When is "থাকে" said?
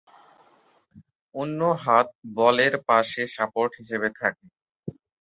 4.19-4.45